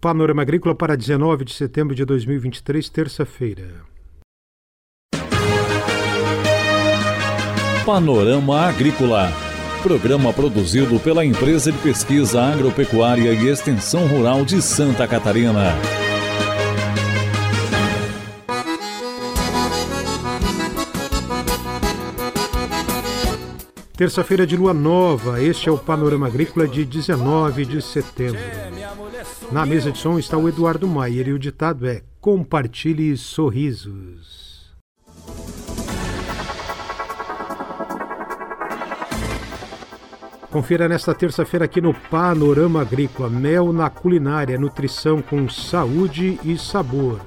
Panorama 0.00 0.42
Agrícola 0.42 0.76
para 0.76 0.96
19 0.96 1.44
de 1.44 1.52
setembro 1.52 1.92
de 1.92 2.04
2023, 2.04 2.88
terça-feira. 2.88 3.82
Panorama 7.84 8.60
Agrícola. 8.60 9.32
Programa 9.82 10.32
produzido 10.32 11.00
pela 11.00 11.24
Empresa 11.24 11.72
de 11.72 11.78
Pesquisa 11.78 12.40
Agropecuária 12.42 13.32
e 13.32 13.48
Extensão 13.48 14.06
Rural 14.06 14.44
de 14.44 14.62
Santa 14.62 15.06
Catarina. 15.08 15.74
Terça-feira 23.98 24.46
de 24.46 24.56
lua 24.56 24.72
nova, 24.72 25.42
este 25.42 25.68
é 25.68 25.72
o 25.72 25.76
Panorama 25.76 26.28
Agrícola 26.28 26.68
de 26.68 26.84
19 26.84 27.64
de 27.64 27.82
setembro. 27.82 28.40
Na 29.50 29.66
mesa 29.66 29.90
de 29.90 29.98
som 29.98 30.20
está 30.20 30.38
o 30.38 30.48
Eduardo 30.48 30.86
Maier 30.86 31.26
e 31.26 31.32
o 31.32 31.38
ditado 31.38 31.84
é: 31.84 32.02
Compartilhe 32.20 33.16
sorrisos. 33.16 34.72
Confira 40.48 40.88
nesta 40.88 41.12
terça-feira 41.12 41.64
aqui 41.64 41.80
no 41.80 41.92
Panorama 41.92 42.82
Agrícola: 42.82 43.28
mel 43.28 43.72
na 43.72 43.90
culinária, 43.90 44.56
nutrição 44.56 45.20
com 45.20 45.48
saúde 45.48 46.38
e 46.44 46.56
sabor. 46.56 47.20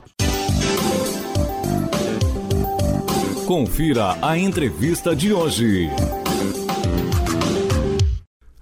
Confira 3.46 4.16
a 4.22 4.38
entrevista 4.38 5.13
de 5.13 5.34
hoje. 5.34 5.90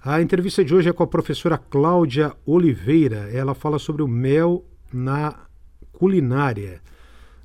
A 0.02 0.22
entrevista 0.22 0.64
de 0.64 0.74
hoje 0.74 0.88
é 0.88 0.94
com 0.94 1.02
a 1.02 1.06
professora 1.06 1.58
Cláudia 1.58 2.34
Oliveira. 2.46 3.30
Ela 3.30 3.54
fala 3.54 3.78
sobre 3.78 4.02
o 4.02 4.08
mel 4.08 4.64
na 4.90 5.40
culinária. 5.92 6.80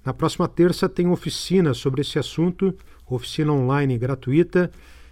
Na 0.06 0.14
próxima 0.14 0.48
terça 0.48 0.88
tem 0.88 1.10
oficina 1.10 1.74
sobre 1.74 2.00
esse 2.00 2.18
assunto, 2.18 2.74
oficina 3.06 3.52
online 3.52 3.98
gratuita 3.98 4.72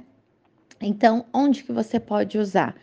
Então, 0.79 1.25
onde 1.33 1.65
que 1.65 1.73
você 1.73 1.99
pode 1.99 2.37
usar? 2.37 2.77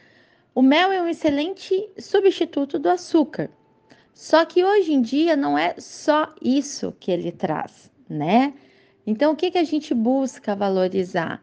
O 0.55 0.61
mel 0.61 0.93
é 0.93 1.01
um 1.01 1.09
excelente 1.09 1.89
substituto 1.99 2.79
do 2.79 2.91
açúcar. 2.91 3.49
Só 4.13 4.45
que 4.45 4.63
hoje 4.63 4.93
em 4.93 5.01
dia 5.01 5.35
não 5.37 5.57
é 5.57 5.75
só 5.79 6.35
isso 6.43 6.95
que 7.01 7.11
ele 7.11 7.33
traz, 7.33 7.91
né? 8.07 8.53
Então, 9.07 9.33
o 9.33 9.37
que, 9.37 9.51
que 9.51 9.59
a 9.59 9.65
gente 9.65 9.95
busca 9.95 10.55
valorizar? 10.55 11.43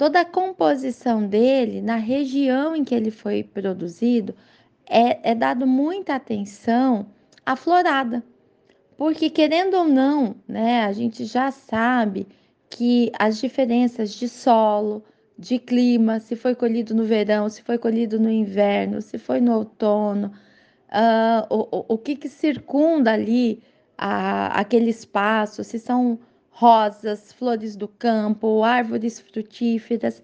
Toda 0.00 0.22
a 0.22 0.24
composição 0.24 1.26
dele, 1.26 1.82
na 1.82 1.96
região 1.96 2.74
em 2.74 2.82
que 2.82 2.94
ele 2.94 3.10
foi 3.10 3.42
produzido, 3.44 4.34
é, 4.88 5.32
é 5.32 5.34
dado 5.34 5.66
muita 5.66 6.14
atenção 6.14 7.08
à 7.44 7.54
florada. 7.54 8.24
Porque, 8.96 9.28
querendo 9.28 9.74
ou 9.74 9.84
não, 9.84 10.36
né, 10.48 10.84
a 10.84 10.92
gente 10.92 11.26
já 11.26 11.50
sabe 11.50 12.26
que 12.70 13.12
as 13.18 13.38
diferenças 13.38 14.14
de 14.14 14.26
solo, 14.26 15.04
de 15.38 15.58
clima, 15.58 16.18
se 16.18 16.34
foi 16.34 16.54
colhido 16.54 16.94
no 16.94 17.04
verão, 17.04 17.50
se 17.50 17.60
foi 17.60 17.76
colhido 17.76 18.18
no 18.18 18.30
inverno, 18.30 19.02
se 19.02 19.18
foi 19.18 19.38
no 19.38 19.52
outono, 19.52 20.32
uh, 20.88 21.54
o, 21.54 21.84
o, 21.92 21.98
que, 21.98 22.16
que 22.16 22.28
circunda 22.30 23.12
ali 23.12 23.62
a, 23.98 24.46
aquele 24.60 24.88
espaço, 24.88 25.62
se 25.62 25.78
são 25.78 26.18
rosas, 26.50 27.32
flores 27.32 27.76
do 27.76 27.88
campo, 27.88 28.62
árvores 28.62 29.20
frutíferas, 29.20 30.22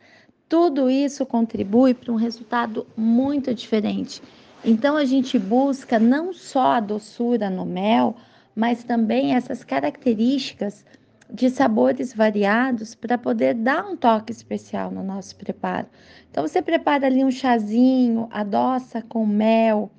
tudo 0.49 0.91
isso 0.91 1.25
contribui 1.25 1.95
para 1.95 2.13
um 2.13 2.17
resultado 2.17 2.87
muito 2.97 3.55
diferente. 3.55 4.23
Então 4.65 4.97
a 4.97 5.05
gente 5.05 5.39
busca 5.39 5.99
não 5.99 6.33
só 6.33 6.73
a 6.73 6.81
doçura 6.81 7.49
no 7.49 7.65
mel, 7.65 8.17
mas 8.55 8.85
também 8.85 9.35
essas 9.35 9.65
características 9.65 10.85
de 11.31 11.51
sabores 11.51 12.15
variados 12.15 12.95
para 12.95 13.19
poder 13.19 13.55
dar 13.55 13.85
um 13.85 13.97
toque 13.97 14.31
especial 14.31 14.91
no 14.91 15.03
nosso 15.03 15.37
preparo. 15.37 15.87
Então 16.31 16.47
você 16.47 16.63
prepara 16.63 17.07
ali 17.07 17.25
um 17.25 17.31
chazinho, 17.31 18.29
adoça 18.31 19.03
com 19.03 19.27
mel 19.27 19.91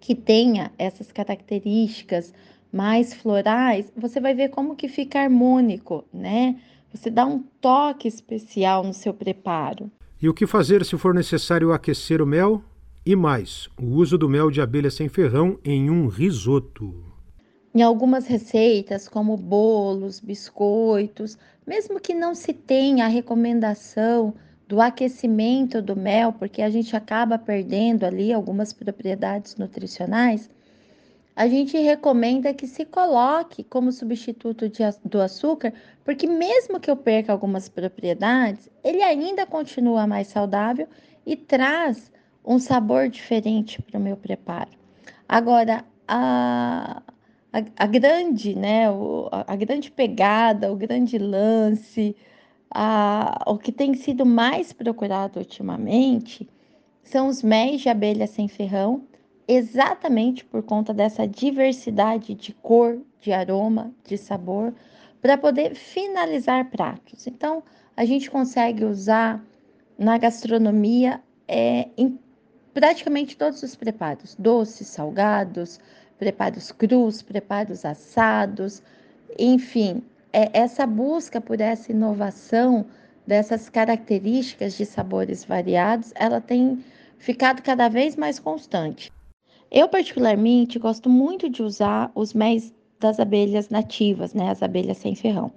que 0.00 0.14
tenha 0.14 0.70
essas 0.78 1.10
características, 1.10 2.32
mais 2.76 3.14
florais, 3.14 3.90
você 3.96 4.20
vai 4.20 4.34
ver 4.34 4.50
como 4.50 4.76
que 4.76 4.86
fica 4.86 5.20
harmônico, 5.20 6.04
né? 6.12 6.56
Você 6.92 7.10
dá 7.10 7.24
um 7.24 7.42
toque 7.60 8.06
especial 8.06 8.84
no 8.84 8.92
seu 8.92 9.14
preparo. 9.14 9.90
E 10.20 10.28
o 10.28 10.34
que 10.34 10.46
fazer 10.46 10.84
se 10.84 10.96
for 10.98 11.14
necessário 11.14 11.72
aquecer 11.72 12.20
o 12.20 12.26
mel? 12.26 12.62
E 13.04 13.16
mais, 13.16 13.68
o 13.80 13.86
uso 13.86 14.18
do 14.18 14.28
mel 14.28 14.50
de 14.50 14.60
abelha 14.60 14.90
sem 14.90 15.08
ferrão 15.08 15.58
em 15.64 15.90
um 15.90 16.06
risoto. 16.06 17.02
Em 17.74 17.82
algumas 17.82 18.26
receitas, 18.26 19.08
como 19.08 19.36
bolos, 19.36 20.20
biscoitos, 20.20 21.38
mesmo 21.66 22.00
que 22.00 22.14
não 22.14 22.34
se 22.34 22.52
tenha 22.52 23.04
a 23.06 23.08
recomendação 23.08 24.34
do 24.68 24.80
aquecimento 24.80 25.80
do 25.80 25.94
mel, 25.94 26.32
porque 26.32 26.60
a 26.60 26.68
gente 26.68 26.96
acaba 26.96 27.38
perdendo 27.38 28.04
ali 28.04 28.32
algumas 28.32 28.72
propriedades 28.72 29.56
nutricionais, 29.56 30.50
a 31.36 31.46
gente 31.46 31.76
recomenda 31.76 32.54
que 32.54 32.66
se 32.66 32.84
coloque 32.84 33.62
como 33.62 33.92
substituto 33.92 34.68
de, 34.68 34.82
do 35.04 35.20
açúcar, 35.20 35.72
porque 36.02 36.26
mesmo 36.26 36.80
que 36.80 36.90
eu 36.90 36.96
perca 36.96 37.30
algumas 37.30 37.68
propriedades, 37.68 38.70
ele 38.82 39.02
ainda 39.02 39.44
continua 39.46 40.06
mais 40.06 40.28
saudável 40.28 40.88
e 41.26 41.36
traz 41.36 42.10
um 42.44 42.58
sabor 42.58 43.10
diferente 43.10 43.82
para 43.82 44.00
o 44.00 44.02
meu 44.02 44.16
preparo. 44.16 44.70
Agora, 45.28 45.84
a, 46.08 47.02
a, 47.52 47.62
a 47.76 47.86
grande, 47.86 48.54
né, 48.54 48.90
o, 48.90 49.28
a 49.30 49.54
grande 49.56 49.90
pegada, 49.90 50.72
o 50.72 50.76
grande 50.76 51.18
lance 51.18 52.16
a, 52.70 53.42
o 53.46 53.58
que 53.58 53.72
tem 53.72 53.94
sido 53.94 54.24
mais 54.26 54.72
procurado 54.72 55.38
ultimamente 55.38 56.48
são 57.02 57.28
os 57.28 57.42
méis 57.42 57.80
de 57.80 57.88
abelha 57.88 58.26
sem 58.26 58.48
ferrão, 58.48 59.04
exatamente 59.48 60.44
por 60.44 60.62
conta 60.62 60.92
dessa 60.92 61.26
diversidade 61.26 62.34
de 62.34 62.52
cor, 62.52 63.00
de 63.20 63.32
aroma, 63.32 63.92
de 64.04 64.18
sabor, 64.18 64.74
para 65.20 65.38
poder 65.38 65.74
finalizar 65.74 66.70
pratos. 66.70 67.26
Então, 67.26 67.62
a 67.96 68.04
gente 68.04 68.30
consegue 68.30 68.84
usar 68.84 69.42
na 69.98 70.18
gastronomia 70.18 71.20
é, 71.48 71.88
em 71.96 72.18
praticamente 72.74 73.36
todos 73.36 73.62
os 73.62 73.74
preparos: 73.74 74.34
doces, 74.38 74.88
salgados, 74.88 75.80
preparos 76.18 76.72
crus, 76.72 77.22
preparos 77.22 77.84
assados, 77.84 78.82
enfim, 79.38 80.02
é, 80.32 80.50
essa 80.52 80.86
busca 80.86 81.40
por 81.40 81.60
essa 81.60 81.92
inovação, 81.92 82.86
dessas 83.26 83.68
características 83.68 84.76
de 84.76 84.86
sabores 84.86 85.44
variados, 85.44 86.12
ela 86.14 86.40
tem 86.40 86.84
ficado 87.18 87.62
cada 87.62 87.88
vez 87.88 88.14
mais 88.14 88.38
constante. 88.38 89.10
Eu, 89.70 89.88
particularmente, 89.88 90.78
gosto 90.78 91.08
muito 91.08 91.48
de 91.48 91.62
usar 91.62 92.10
os 92.14 92.32
méis 92.32 92.72
das 92.98 93.20
abelhas 93.20 93.68
nativas, 93.68 94.32
né, 94.32 94.50
as 94.50 94.62
abelhas 94.62 94.98
sem 94.98 95.14
ferrão. 95.14 95.50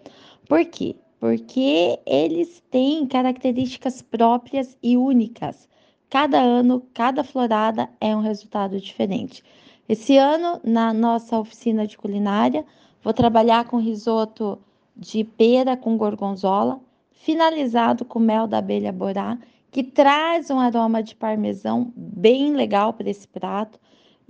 Por 0.47 0.65
quê? 0.65 0.95
Porque 1.19 1.99
eles 2.05 2.61
têm 2.71 3.05
características 3.05 4.01
próprias 4.01 4.77
e 4.81 4.97
únicas. 4.97 5.67
Cada 6.09 6.39
ano, 6.39 6.81
cada 6.93 7.23
florada 7.23 7.89
é 8.01 8.15
um 8.15 8.21
resultado 8.21 8.79
diferente. 8.79 9.43
Esse 9.87 10.17
ano, 10.17 10.59
na 10.63 10.93
nossa 10.93 11.39
oficina 11.39 11.85
de 11.85 11.97
culinária, 11.97 12.65
vou 13.03 13.13
trabalhar 13.13 13.65
com 13.65 13.77
risoto 13.77 14.59
de 14.95 15.23
pera 15.23 15.77
com 15.77 15.97
gorgonzola, 15.97 16.79
finalizado 17.11 18.03
com 18.05 18.19
mel 18.19 18.47
da 18.47 18.57
abelha 18.57 18.91
borá, 18.91 19.37
que 19.71 19.83
traz 19.83 20.49
um 20.49 20.59
aroma 20.59 21.03
de 21.03 21.15
parmesão 21.15 21.93
bem 21.95 22.53
legal 22.53 22.93
para 22.93 23.09
esse 23.09 23.27
prato. 23.27 23.79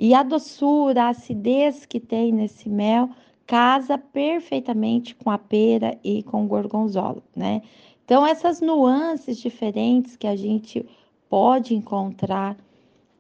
E 0.02 0.14
a 0.14 0.24
doçura, 0.24 1.04
a 1.04 1.10
acidez 1.10 1.86
que 1.86 2.00
tem 2.00 2.32
nesse 2.32 2.70
mel 2.70 3.10
casa 3.46 3.98
perfeitamente 3.98 5.14
com 5.14 5.30
a 5.30 5.38
pera 5.38 6.00
e 6.02 6.24
com 6.24 6.46
o 6.46 6.48
gorgonzola, 6.48 7.22
né? 7.36 7.62
Então, 8.06 8.26
essas 8.26 8.62
nuances 8.62 9.38
diferentes 9.38 10.16
que 10.16 10.26
a 10.26 10.38
gente 10.38 10.88
pode 11.30 11.76
encontrar 11.76 12.56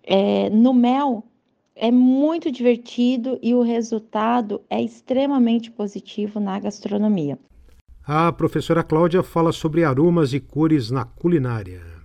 é, 0.03 0.49
no 0.51 0.73
mel 0.73 1.25
é 1.75 1.91
muito 1.91 2.49
divertido 2.49 3.37
e 3.41 3.53
o 3.53 3.61
resultado 3.61 4.61
é 4.69 4.81
extremamente 4.81 5.69
positivo 5.69 6.39
na 6.39 6.57
gastronomia. 6.61 7.37
A 8.07 8.31
professora 8.31 8.83
Cláudia 8.83 9.21
fala 9.21 9.51
sobre 9.51 9.83
aromas 9.83 10.31
e 10.31 10.39
cores 10.39 10.89
na 10.89 11.03
culinária. 11.03 11.98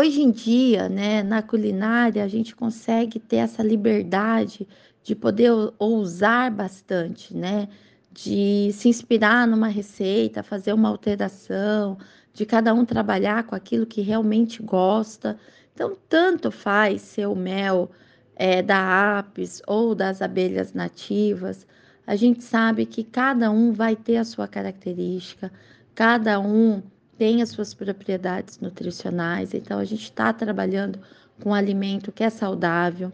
Hoje 0.00 0.22
em 0.22 0.30
dia, 0.30 0.88
né, 0.88 1.24
na 1.24 1.42
culinária, 1.42 2.22
a 2.22 2.28
gente 2.28 2.54
consegue 2.54 3.18
ter 3.18 3.38
essa 3.38 3.64
liberdade 3.64 4.64
de 5.02 5.12
poder 5.12 5.50
ousar 5.76 6.52
bastante, 6.52 7.36
né? 7.36 7.68
De 8.12 8.70
se 8.72 8.88
inspirar 8.88 9.44
numa 9.44 9.66
receita, 9.66 10.40
fazer 10.44 10.72
uma 10.72 10.88
alteração, 10.88 11.98
de 12.32 12.46
cada 12.46 12.72
um 12.72 12.84
trabalhar 12.84 13.42
com 13.42 13.56
aquilo 13.56 13.86
que 13.86 14.00
realmente 14.00 14.62
gosta. 14.62 15.36
Então, 15.74 15.96
tanto 16.08 16.52
faz 16.52 17.02
ser 17.02 17.26
o 17.26 17.34
mel 17.34 17.90
é, 18.36 18.62
da 18.62 19.18
apis 19.18 19.60
ou 19.66 19.96
das 19.96 20.22
abelhas 20.22 20.72
nativas, 20.74 21.66
a 22.06 22.14
gente 22.14 22.44
sabe 22.44 22.86
que 22.86 23.02
cada 23.02 23.50
um 23.50 23.72
vai 23.72 23.96
ter 23.96 24.18
a 24.18 24.24
sua 24.24 24.46
característica, 24.46 25.50
cada 25.92 26.38
um 26.38 26.84
tem 27.18 27.42
as 27.42 27.50
suas 27.50 27.74
propriedades 27.74 28.60
nutricionais, 28.60 29.52
então 29.52 29.78
a 29.78 29.84
gente 29.84 30.04
está 30.04 30.32
trabalhando 30.32 31.00
com 31.42 31.50
um 31.50 31.54
alimento 31.54 32.12
que 32.12 32.22
é 32.22 32.30
saudável, 32.30 33.12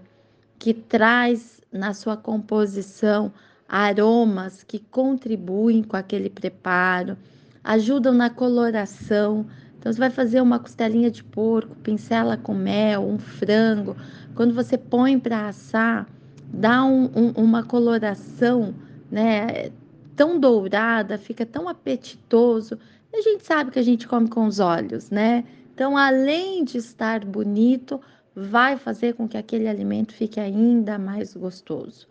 que 0.58 0.74
traz 0.74 1.60
na 1.72 1.92
sua 1.94 2.16
composição 2.16 3.32
aromas 3.68 4.62
que 4.62 4.78
contribuem 4.78 5.82
com 5.82 5.96
aquele 5.96 6.30
preparo, 6.30 7.16
ajudam 7.62 8.12
na 8.12 8.30
coloração. 8.30 9.46
Então, 9.78 9.92
você 9.92 9.98
vai 9.98 10.10
fazer 10.10 10.40
uma 10.40 10.58
costelinha 10.58 11.10
de 11.10 11.24
porco, 11.24 11.74
pincela 11.76 12.36
com 12.36 12.54
mel, 12.54 13.02
um 13.02 13.18
frango. 13.18 13.96
Quando 14.34 14.54
você 14.54 14.78
põe 14.78 15.18
para 15.18 15.48
assar, 15.48 16.06
dá 16.52 16.84
um, 16.84 17.10
um, 17.14 17.30
uma 17.36 17.62
coloração, 17.62 18.74
né? 19.10 19.70
Tão 20.14 20.38
dourada, 20.38 21.18
fica 21.18 21.44
tão 21.44 21.68
apetitoso. 21.68 22.78
A 23.14 23.20
gente 23.20 23.46
sabe 23.46 23.70
que 23.70 23.78
a 23.78 23.82
gente 23.82 24.08
come 24.08 24.28
com 24.28 24.44
os 24.44 24.58
olhos, 24.58 25.08
né? 25.08 25.44
Então, 25.72 25.96
além 25.96 26.64
de 26.64 26.78
estar 26.78 27.24
bonito, 27.24 28.00
vai 28.34 28.76
fazer 28.76 29.14
com 29.14 29.28
que 29.28 29.36
aquele 29.36 29.68
alimento 29.68 30.12
fique 30.12 30.40
ainda 30.40 30.98
mais 30.98 31.32
gostoso. 31.32 32.08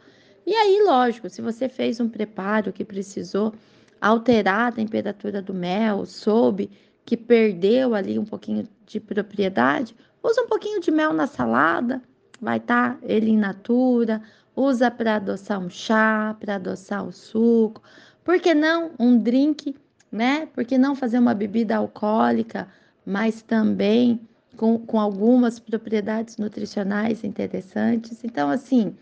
E 0.47 0.55
aí, 0.55 0.81
lógico, 0.81 1.29
se 1.29 1.41
você 1.41 1.67
fez 1.67 1.99
um 1.99 2.07
preparo 2.07 2.71
que 2.71 2.85
precisou 2.85 3.53
alterar 3.99 4.69
a 4.69 4.71
temperatura 4.71 5.41
do 5.41 5.53
mel, 5.53 6.05
soube 6.05 6.71
que 7.05 7.17
perdeu 7.17 7.93
ali 7.93 8.17
um 8.17 8.23
pouquinho 8.23 8.65
de 8.85 8.97
propriedade, 9.01 9.93
usa 10.23 10.41
um 10.41 10.47
pouquinho 10.47 10.79
de 10.79 10.89
mel 10.89 11.11
na 11.11 11.27
salada, 11.27 12.01
vai 12.39 12.59
estar 12.59 12.93
tá 12.93 12.99
ele 13.03 13.29
in 13.29 13.37
natura, 13.37 14.21
usa 14.55 14.89
para 14.89 15.17
adoçar 15.17 15.59
um 15.59 15.69
chá, 15.69 16.33
para 16.39 16.55
adoçar 16.55 17.05
o 17.05 17.11
suco. 17.11 17.83
Por 18.23 18.39
que 18.39 18.53
não 18.53 18.91
um 18.97 19.17
drink, 19.17 19.75
né? 20.13 20.45
Por 20.53 20.63
que 20.63 20.77
não 20.77 20.95
fazer 20.95 21.17
uma 21.17 21.33
bebida 21.33 21.75
alcoólica, 21.75 22.67
mas 23.03 23.41
também 23.41 24.21
com, 24.55 24.77
com 24.77 24.99
algumas 24.99 25.59
propriedades 25.59 26.37
nutricionais 26.37 27.23
interessantes? 27.23 28.23
Então, 28.23 28.49
assim, 28.49 28.95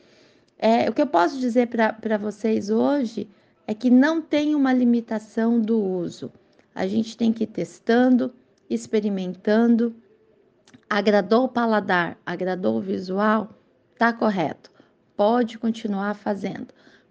é, 0.57 0.89
o 0.89 0.93
que 0.93 1.01
eu 1.01 1.07
posso 1.07 1.37
dizer 1.37 1.67
para 1.67 2.17
vocês 2.17 2.69
hoje 2.69 3.29
é 3.67 3.73
que 3.73 3.89
não 3.89 4.21
tem 4.21 4.55
uma 4.55 4.71
limitação 4.71 5.59
do 5.59 5.77
uso. 5.77 6.31
A 6.73 6.87
gente 6.87 7.17
tem 7.17 7.33
que 7.33 7.43
ir 7.43 7.47
testando, 7.47 8.33
experimentando. 8.69 9.93
Agradou 10.89 11.43
o 11.43 11.49
paladar, 11.49 12.17
agradou 12.25 12.77
o 12.77 12.81
visual, 12.81 13.49
tá 13.97 14.13
correto. 14.13 14.71
Pode 15.17 15.57
continuar 15.57 16.13
fazendo. 16.15 16.67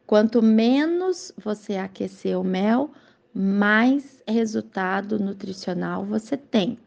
Quanto 0.07 0.43
menos 0.43 1.33
você 1.37 1.77
aquecer 1.77 2.39
o 2.39 2.43
mel, 2.43 2.91
mais 3.35 4.23
resultado 4.27 5.19
nutricional 5.19 6.05
você 6.05 6.37
tem. 6.37 6.79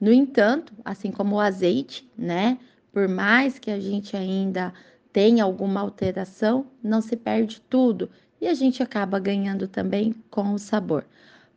No 0.00 0.12
entanto, 0.12 0.72
assim 0.84 1.10
como 1.10 1.36
o 1.36 1.40
azeite, 1.40 2.08
né? 2.16 2.58
Por 2.92 3.08
mais 3.08 3.58
que 3.58 3.70
a 3.70 3.80
gente 3.80 4.16
ainda 4.16 4.72
tenha 5.12 5.44
alguma 5.44 5.80
alteração, 5.80 6.66
não 6.82 7.00
se 7.00 7.16
perde 7.16 7.60
tudo 7.62 8.08
e 8.40 8.46
a 8.46 8.54
gente 8.54 8.82
acaba 8.82 9.18
ganhando 9.18 9.66
também 9.66 10.14
com 10.30 10.52
o 10.52 10.58
sabor. 10.58 11.04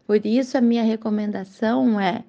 Por 0.08 0.26
isso, 0.26 0.58
a 0.58 0.62
minha 0.62 0.84
recomendação 0.84 2.00
é 2.00 2.24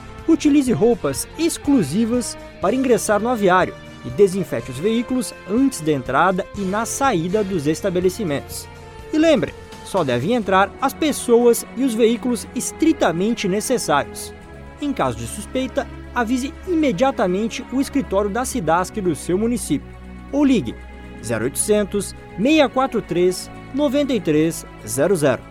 Utilize 0.27 0.71
roupas 0.71 1.27
exclusivas 1.37 2.37
para 2.61 2.75
ingressar 2.75 3.19
no 3.19 3.29
aviário. 3.29 3.73
e 4.03 4.09
desinfete 4.09 4.71
os 4.71 4.79
veículos 4.79 5.31
antes 5.47 5.79
da 5.81 5.91
entrada 5.91 6.43
e 6.57 6.61
na 6.61 6.87
saída 6.87 7.43
dos 7.43 7.67
estabelecimentos. 7.67 8.67
E 9.13 9.17
lembre, 9.17 9.53
só 9.85 10.03
devem 10.03 10.33
entrar 10.33 10.71
as 10.81 10.93
pessoas 10.93 11.65
e 11.75 11.83
os 11.83 11.93
veículos 11.93 12.47
estritamente 12.55 13.47
necessários. 13.47 14.33
Em 14.81 14.91
caso 14.91 15.17
de 15.17 15.27
suspeita, 15.27 15.87
avise 16.15 16.53
imediatamente 16.67 17.63
o 17.71 17.79
escritório 17.79 18.29
da 18.29 18.43
Cidasc 18.45 18.95
do 18.99 19.15
seu 19.15 19.37
município 19.37 19.87
ou 20.31 20.43
ligue 20.43 20.75
0800 21.23 22.15
643 22.37 23.51
9300. 23.73 25.50